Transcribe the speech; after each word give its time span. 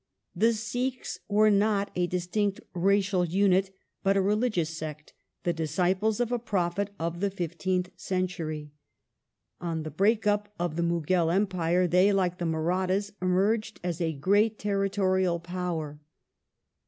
The 0.35 0.53
Sikhs 0.53 1.19
were 1.29 1.51
not 1.51 1.91
a 1.95 2.07
distinct 2.07 2.59
racial 2.73 3.23
unit, 3.23 3.69
but 4.01 4.17
a 4.17 4.21
religious 4.23 4.71
sect, 4.75 5.13
the 5.43 5.53
disciples 5.53 6.17
^ 6.17 6.19
of 6.21 6.31
a 6.31 6.39
prophet 6.39 6.89
of 6.97 7.19
the 7.19 7.29
fifteenth 7.29 7.91
century. 7.95 8.71
On 9.59 9.83
the 9.83 9.91
break 9.91 10.25
up 10.25 10.51
of 10.57 10.75
the 10.75 10.81
Mughal 10.81 11.31
Empire 11.31 11.85
they, 11.85 12.11
like 12.11 12.39
the 12.39 12.47
Marathas, 12.47 13.11
emerged 13.21 13.79
as 13.83 14.01
a 14.01 14.13
great 14.13 14.57
territorial 14.57 15.39
power. 15.39 15.99